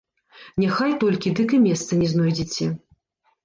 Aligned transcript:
Няхай 0.63 0.95
толькі, 1.03 1.35
дык 1.41 1.55
і 1.59 1.61
месца 1.67 2.03
не 2.03 2.11
знойдзеце! 2.17 2.75